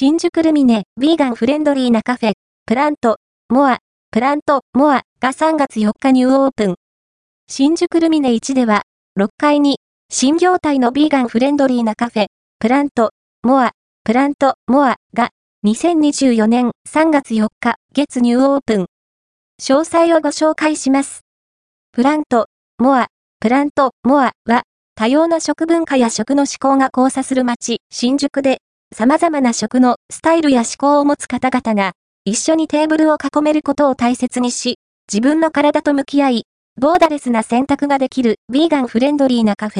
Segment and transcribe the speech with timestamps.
[0.00, 2.32] 新宿ルミネ、ヴィーガンフレンドリーなカフェ、
[2.66, 3.16] プラント、
[3.48, 3.78] モア、
[4.12, 6.74] プラント、モアが3月4日ニューオープン。
[7.48, 8.82] 新宿ルミネ1では、
[9.18, 9.78] 6階に、
[10.08, 12.26] 新業態のヴィーガンフレンドリーなカフェ、
[12.60, 13.10] プラント、
[13.42, 13.72] モア、
[14.04, 15.30] プラント、モアが、
[15.66, 18.86] 2024年3月4日、月ニューオープン。
[19.60, 21.22] 詳細をご紹介します。
[21.90, 22.46] プラント、
[22.78, 23.08] モア、
[23.40, 24.62] プラント、モアは、
[24.94, 28.58] 多様な食文化や食の嗜好が交差する街、新宿で、
[28.96, 31.92] 様々な食のスタイルや思考を持つ方々が、
[32.24, 34.78] 一緒にテーブルを囲めることを大切にし、
[35.12, 36.42] 自分の体と向き合い、
[36.80, 39.76] ボーダレスな選択ができるヴィーガンフレンドリーなカフェ。